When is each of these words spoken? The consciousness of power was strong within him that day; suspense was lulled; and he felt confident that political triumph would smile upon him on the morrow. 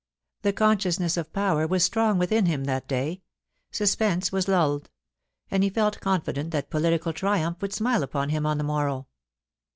The 0.41 0.51
consciousness 0.51 1.15
of 1.15 1.31
power 1.31 1.67
was 1.67 1.83
strong 1.83 2.17
within 2.17 2.47
him 2.47 2.63
that 2.63 2.87
day; 2.87 3.21
suspense 3.69 4.31
was 4.31 4.47
lulled; 4.47 4.89
and 5.51 5.61
he 5.61 5.69
felt 5.69 5.99
confident 6.01 6.49
that 6.49 6.71
political 6.71 7.13
triumph 7.13 7.61
would 7.61 7.71
smile 7.71 8.01
upon 8.01 8.29
him 8.29 8.43
on 8.47 8.57
the 8.57 8.63
morrow. 8.63 9.05